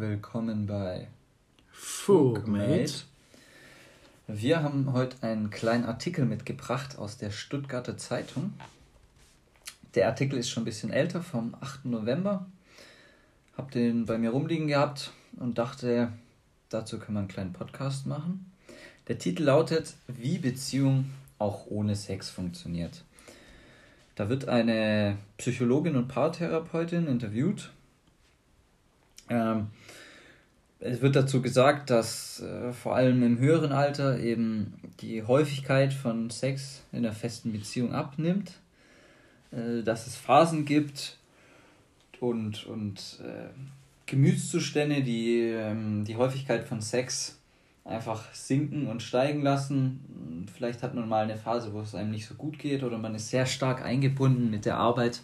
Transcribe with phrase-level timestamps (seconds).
[0.00, 1.08] Willkommen bei
[1.72, 3.02] Fugmate.
[4.28, 8.52] Wir haben heute einen kleinen Artikel mitgebracht aus der Stuttgarter Zeitung.
[9.96, 11.86] Der Artikel ist schon ein bisschen älter, vom 8.
[11.86, 12.46] November.
[13.56, 16.12] Hab den bei mir rumliegen gehabt und dachte,
[16.68, 18.52] dazu können wir einen kleinen Podcast machen.
[19.08, 21.10] Der Titel lautet Wie Beziehung
[21.40, 23.02] auch ohne Sex funktioniert.
[24.14, 27.72] Da wird eine Psychologin und Paartherapeutin interviewt.
[29.28, 29.68] Ähm,
[30.80, 36.30] es wird dazu gesagt, dass äh, vor allem im höheren Alter eben die Häufigkeit von
[36.30, 38.52] Sex in der festen Beziehung abnimmt,
[39.50, 41.16] äh, dass es Phasen gibt
[42.20, 43.48] und, und äh,
[44.06, 47.38] Gemütszustände, die ähm, die Häufigkeit von Sex
[47.84, 50.46] einfach sinken und steigen lassen.
[50.54, 53.14] Vielleicht hat man mal eine Phase, wo es einem nicht so gut geht oder man
[53.14, 55.22] ist sehr stark eingebunden mit der Arbeit,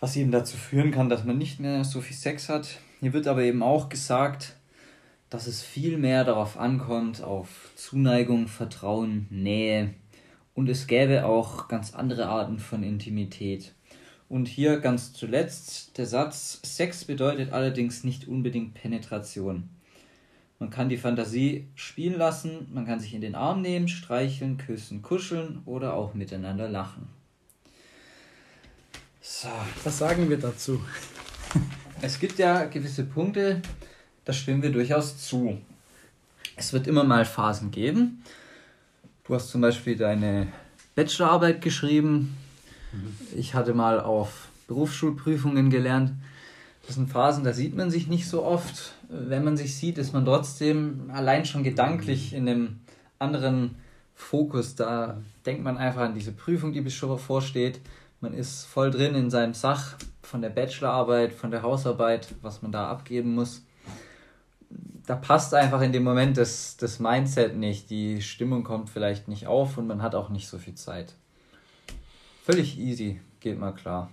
[0.00, 2.80] was eben dazu führen kann, dass man nicht mehr so viel Sex hat.
[3.04, 4.56] Hier wird aber eben auch gesagt,
[5.28, 9.92] dass es viel mehr darauf ankommt, auf Zuneigung, Vertrauen, Nähe
[10.54, 13.74] und es gäbe auch ganz andere Arten von Intimität.
[14.30, 19.68] Und hier ganz zuletzt der Satz, Sex bedeutet allerdings nicht unbedingt Penetration.
[20.58, 25.02] Man kann die Fantasie spielen lassen, man kann sich in den Arm nehmen, streicheln, küssen,
[25.02, 27.10] kuscheln oder auch miteinander lachen.
[29.20, 29.48] So.
[29.84, 30.80] Was sagen wir dazu?
[32.04, 33.62] Es gibt ja gewisse Punkte,
[34.26, 35.56] da stimmen wir durchaus zu.
[36.54, 38.22] Es wird immer mal Phasen geben.
[39.26, 40.48] Du hast zum Beispiel deine
[40.96, 42.36] Bachelorarbeit geschrieben.
[42.92, 43.38] Mhm.
[43.38, 46.12] Ich hatte mal auf Berufsschulprüfungen gelernt.
[46.86, 48.92] Das sind Phasen, da sieht man sich nicht so oft.
[49.08, 52.80] Wenn man sich sieht, ist man trotzdem allein schon gedanklich in einem
[53.18, 53.76] anderen
[54.14, 54.74] Fokus.
[54.74, 57.80] Da denkt man einfach an diese Prüfung, die bis schon bevorsteht.
[58.20, 62.72] Man ist voll drin in seinem Sach von der Bachelorarbeit, von der Hausarbeit, was man
[62.72, 63.64] da abgeben muss.
[65.06, 67.90] Da passt einfach in dem Moment das, das Mindset nicht.
[67.90, 71.14] Die Stimmung kommt vielleicht nicht auf und man hat auch nicht so viel Zeit.
[72.42, 74.10] Völlig easy, geht mal klar.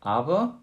[0.00, 0.58] Aber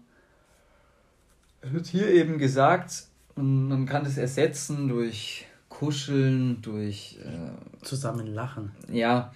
[1.62, 3.04] wird hier eben gesagt,
[3.36, 8.72] man kann das ersetzen durch Kuscheln, durch äh, zusammen lachen.
[8.90, 9.32] Ja,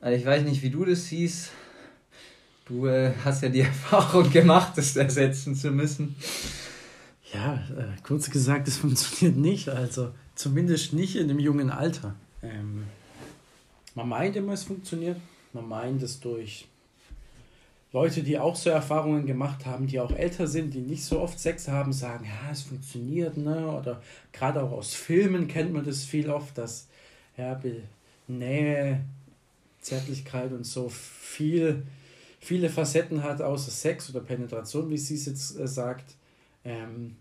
[0.00, 1.50] also ich weiß nicht, wie du das siehst.
[2.66, 6.16] Du äh, hast ja die Erfahrung gemacht, das ersetzen zu müssen.
[7.32, 9.68] Ja, äh, kurz gesagt, es funktioniert nicht.
[9.68, 12.14] Also zumindest nicht in dem jungen Alter.
[12.42, 12.84] Ähm,
[13.94, 15.18] man meint immer, es funktioniert.
[15.52, 16.68] Man meint es durch
[17.92, 21.38] Leute, die auch so Erfahrungen gemacht haben, die auch älter sind, die nicht so oft
[21.38, 23.68] Sex haben, sagen, ja, es funktioniert, ne?
[23.68, 26.88] Oder gerade auch aus Filmen kennt man das viel oft, dass
[27.38, 27.58] ja,
[28.26, 29.00] Nähe,
[29.80, 31.84] Zärtlichkeit und so viel,
[32.46, 36.14] viele Facetten hat, außer Sex oder Penetration, wie sie es jetzt äh, sagt.
[36.64, 37.16] Ähm,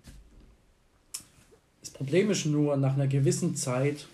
[1.82, 4.06] das Problem ist nur, nach einer gewissen Zeit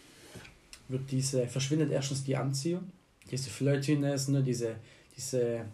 [0.87, 2.83] wird diese, verschwindet erstens die Anziehung,
[3.29, 4.75] diese Flirtiness, ne, diese,
[5.17, 5.65] diese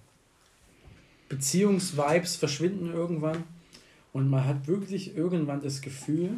[1.30, 3.44] Beziehungsvibes verschwinden irgendwann
[4.14, 6.32] und man hat wirklich irgendwann das Gefühl,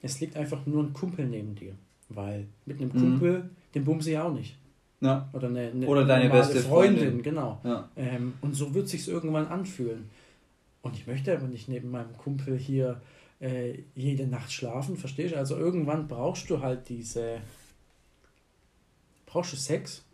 [0.00, 1.74] es liegt einfach nur ein Kumpel neben dir.
[2.08, 2.98] Weil mit einem mhm.
[2.98, 3.50] Kumpel, mhm.
[3.74, 4.56] den bumse ich auch nicht.
[5.00, 5.28] Ja.
[5.32, 6.98] Oder, eine, eine Oder deine beste Freundin.
[6.98, 7.60] Freundin genau.
[7.64, 7.88] Ja.
[7.96, 10.08] Ähm, und so wird sich irgendwann anfühlen.
[10.82, 13.00] Und ich möchte aber nicht neben meinem Kumpel hier
[13.40, 15.38] äh, jede Nacht schlafen, verstehst du?
[15.38, 17.38] Also irgendwann brauchst du halt diese.
[19.26, 20.04] Brauchst du Sex,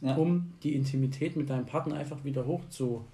[0.00, 0.14] ja.
[0.14, 3.04] um die Intimität mit deinem Partner einfach wieder hoch zu,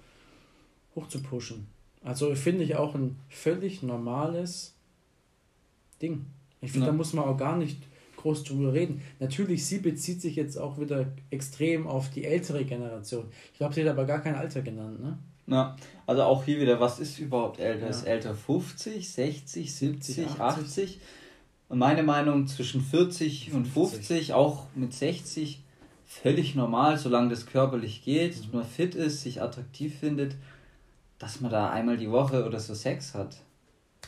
[0.95, 1.67] hoch zu pushen.
[2.03, 4.75] Also finde ich auch ein völlig normales
[6.01, 6.25] Ding.
[6.61, 6.91] Ich finde, ja.
[6.91, 7.81] da muss man auch gar nicht
[8.17, 9.01] groß drüber reden.
[9.19, 13.25] Natürlich, sie bezieht sich jetzt auch wieder extrem auf die ältere Generation.
[13.53, 15.17] Ich glaube, sie hat aber gar kein Alter genannt, ne?
[15.49, 17.85] Na, also auch hier wieder, was ist überhaupt älter?
[17.85, 17.89] Ja.
[17.89, 20.63] Ist älter 50, 60, 70, 70 80?
[20.63, 20.99] 80?
[21.69, 25.63] Und meine Meinung zwischen 40 und 50, auch mit 60,
[26.05, 28.59] völlig normal, solange das körperlich geht, mhm.
[28.59, 30.35] man fit ist, sich attraktiv findet
[31.19, 33.37] dass man da einmal die Woche oder so Sex hat.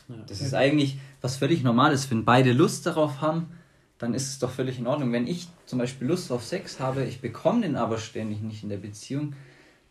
[0.08, 0.16] Ja.
[0.26, 2.10] Das ist eigentlich was völlig Normales.
[2.10, 3.48] Wenn beide Lust darauf haben,
[4.00, 5.12] dann ist es doch völlig in Ordnung.
[5.12, 8.70] Wenn ich zum Beispiel Lust auf Sex habe, ich bekomme den aber ständig nicht in
[8.70, 9.34] der Beziehung,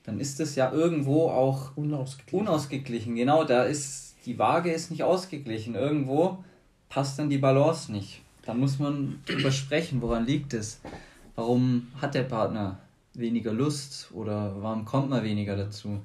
[0.03, 2.47] dann ist das ja irgendwo auch unausgeglichen.
[2.47, 3.15] unausgeglichen.
[3.15, 5.75] Genau, da ist die Waage ist nicht ausgeglichen.
[5.75, 6.43] Irgendwo
[6.89, 8.21] passt dann die Balance nicht.
[8.43, 10.81] Da muss man drüber sprechen, woran liegt es?
[11.35, 12.79] Warum hat der Partner
[13.13, 16.01] weniger Lust oder warum kommt man weniger dazu?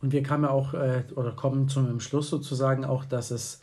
[0.00, 3.60] Und wir kamen auch, äh, oder kommen zum Schluss sozusagen auch, dass es,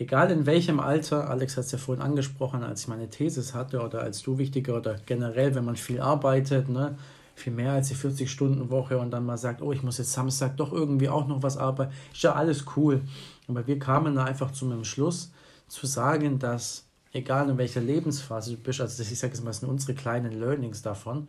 [0.00, 3.82] egal in welchem Alter, Alex hat es ja vorhin angesprochen, als ich meine Thesis hatte
[3.82, 6.96] oder als du wichtiger oder generell, wenn man viel arbeitet, ne,
[7.34, 10.72] viel mehr als die 40-Stunden-Woche und dann mal sagt, oh, ich muss jetzt Samstag doch
[10.72, 11.92] irgendwie auch noch was arbeiten.
[12.12, 13.02] Ist ja alles cool.
[13.46, 15.32] Aber wir kamen da einfach zu einem Schluss,
[15.68, 19.60] zu sagen, dass egal in welcher Lebensphase du bist, also ich sage jetzt mal, das
[19.60, 21.28] sind unsere kleinen Learnings davon,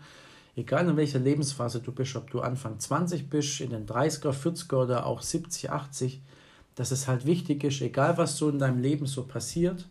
[0.55, 4.75] egal in welcher Lebensphase du bist, ob du Anfang 20 bist, in den 30er, 40er
[4.75, 6.21] oder auch 70, 80,
[6.81, 9.87] dass es halt wichtig ist, egal was so in deinem Leben so passiert,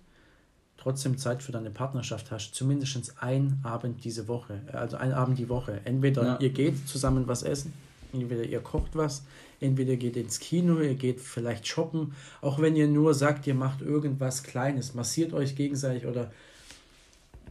[0.77, 5.49] trotzdem Zeit für deine Partnerschaft hast, zumindest ein Abend diese Woche, also ein Abend die
[5.49, 5.83] Woche.
[5.85, 6.39] Entweder ja.
[6.41, 7.73] ihr geht zusammen was essen,
[8.13, 9.23] entweder ihr kocht was,
[9.61, 13.55] entweder ihr geht ins Kino, ihr geht vielleicht shoppen, auch wenn ihr nur sagt, ihr
[13.55, 16.33] macht irgendwas Kleines, massiert euch gegenseitig oder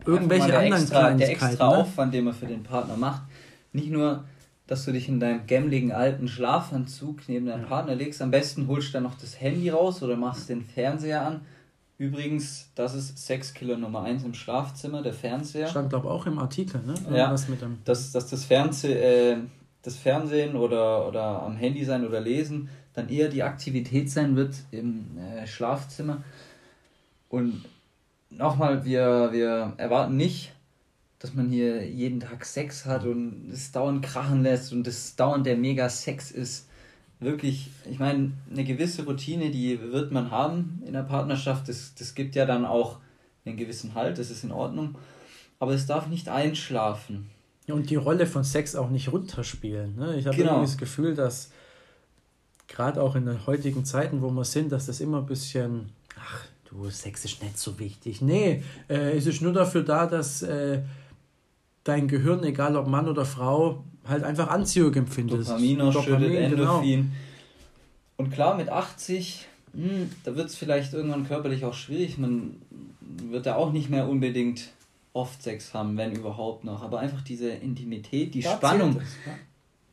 [0.05, 1.77] irgendwelche anderen extra, Der extra ne?
[1.77, 3.21] Aufwand, den man für den Partner macht,
[3.71, 4.25] nicht nur
[4.69, 7.67] dass du dich in deinem gämmligen alten Schlafanzug neben deinem ja.
[7.67, 8.21] Partner legst.
[8.21, 11.41] Am besten holst du dann noch das Handy raus oder machst den Fernseher an.
[11.97, 15.67] Übrigens, das ist Sexkiller Nummer 1 im Schlafzimmer, der Fernseher.
[15.67, 16.93] Stand, glaube auch im Artikel, ne?
[17.11, 19.37] Ja, mit dem dass, dass das, Fernseh, äh,
[19.81, 24.55] das Fernsehen oder, oder am Handy sein oder lesen dann eher die Aktivität sein wird
[24.69, 26.23] im äh, Schlafzimmer.
[27.27, 27.63] Und
[28.29, 30.53] nochmal, wir, wir erwarten nicht,
[31.19, 35.45] dass man hier jeden Tag Sex hat und es dauernd krachen lässt und es dauernd
[35.45, 36.67] der Mega-Sex ist.
[37.19, 41.67] Wirklich, ich meine, eine gewisse Routine, die wird man haben in der Partnerschaft.
[41.67, 42.99] Das, das gibt ja dann auch
[43.45, 44.95] einen gewissen Halt, das ist in Ordnung.
[45.59, 47.29] Aber es darf nicht einschlafen.
[47.67, 49.97] Und die Rolle von Sex auch nicht runterspielen.
[49.97, 50.15] Ne?
[50.17, 50.61] Ich habe genau.
[50.61, 51.51] das Gefühl, dass
[52.69, 56.45] gerade auch in den heutigen Zeiten, wo wir sind, dass das immer ein bisschen, ach,
[56.69, 58.21] du, Sex ist nicht so wichtig.
[58.21, 60.81] Nee, äh, es ist nur dafür da, dass äh,
[61.83, 65.47] dein Gehirn, egal ob Mann oder Frau, halt einfach Anziehung empfindet.
[65.47, 66.39] Dopamin ausschüttet, genau.
[66.39, 66.99] Endorphin.
[67.01, 67.11] Genau.
[68.17, 72.17] Und klar, mit 80, mh, hm, da wird es vielleicht irgendwann körperlich auch schwierig.
[72.17, 72.57] Man
[73.29, 74.69] wird da auch nicht mehr unbedingt
[75.13, 76.83] oft Sex haben, wenn überhaupt noch.
[76.83, 79.33] Aber einfach diese Intimität, die da Spannung, das, ja.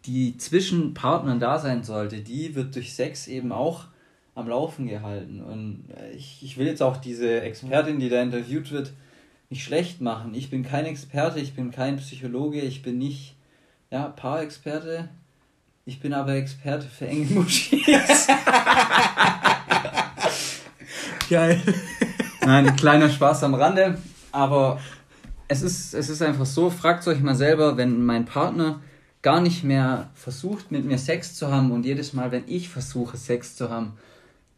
[0.06, 3.84] die zwischen Partnern da sein sollte, die wird durch Sex eben auch
[4.34, 5.40] am Laufen gehalten.
[5.40, 5.84] Und
[6.14, 8.92] ich, ich will jetzt auch diese Expertin, die da interviewt wird,
[9.50, 10.34] nicht schlecht machen.
[10.34, 13.36] Ich bin kein Experte, ich bin kein Psychologe, ich bin nicht
[13.90, 15.08] ja, Paarexperte.
[15.84, 17.86] Ich bin aber Experte für enge Muschis.
[21.30, 21.62] Geil.
[22.44, 23.98] Nein, kleiner Spaß am Rande.
[24.32, 24.80] Aber
[25.46, 28.80] es ist, es ist einfach so, fragt euch mal selber, wenn mein Partner
[29.22, 33.16] gar nicht mehr versucht, mit mir Sex zu haben und jedes Mal, wenn ich versuche,
[33.16, 33.92] Sex zu haben,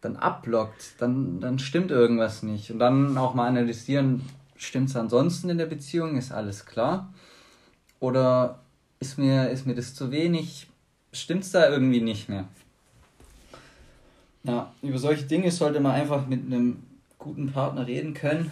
[0.01, 2.71] dann abblockt, dann, dann stimmt irgendwas nicht.
[2.71, 4.23] Und dann auch mal analysieren,
[4.59, 6.19] Stimmt es ansonsten in der Beziehung?
[6.19, 7.15] Ist alles klar?
[8.01, 8.59] Oder
[8.99, 10.67] ist mir, ist mir das zu wenig?
[11.13, 12.45] Stimmt es da irgendwie nicht mehr?
[14.43, 16.83] Ja, über solche Dinge sollte man einfach mit einem
[17.19, 18.51] guten Partner reden können,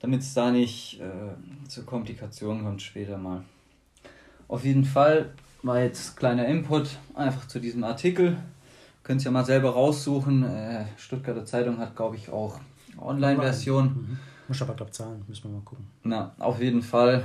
[0.00, 3.44] damit es da nicht äh, zu Komplikationen kommt später mal.
[4.48, 8.38] Auf jeden Fall war jetzt kleiner Input einfach zu diesem Artikel.
[9.02, 10.44] Könnt ihr ja mal selber raussuchen.
[10.44, 12.60] Äh, Stuttgarter Zeitung hat, glaube ich, auch
[12.98, 13.84] Online-Version.
[13.84, 14.18] Mhm.
[14.48, 15.86] Muss aber, glaube zahlen, müssen wir mal gucken.
[16.02, 17.24] Na, auf jeden Fall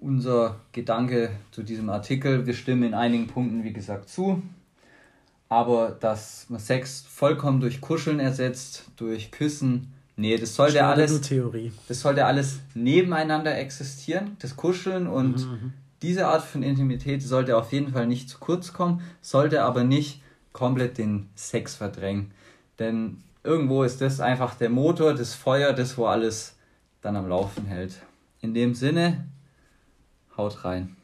[0.00, 2.46] unser Gedanke zu diesem Artikel.
[2.46, 4.42] Wir stimmen in einigen Punkten, wie gesagt, zu.
[5.48, 11.20] Aber dass man Sex vollkommen durch Kuscheln ersetzt, durch Küssen, nee, das sollte alles.
[11.22, 11.72] Theorie.
[11.88, 14.36] Das sollte alles nebeneinander existieren.
[14.40, 15.72] Das Kuscheln und mhm, mhm.
[16.02, 20.22] diese Art von Intimität sollte auf jeden Fall nicht zu kurz kommen, sollte aber nicht
[20.52, 22.32] komplett den Sex verdrängen.
[22.78, 26.54] Denn irgendwo ist das einfach der Motor, das Feuer, das wo alles
[27.00, 28.02] dann am Laufen hält.
[28.42, 29.26] In dem Sinne,
[30.36, 30.97] haut rein.